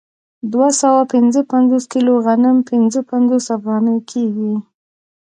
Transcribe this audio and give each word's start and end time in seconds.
دوه 0.53 0.69
سوه 0.81 1.01
پنځه 1.13 1.41
پنځوس 1.53 1.83
کیلو 1.93 2.13
غنم 2.25 2.57
پنځه 2.69 2.99
پنځوس 3.11 3.45
افغانۍ 3.57 3.97
کېږي 4.11 4.53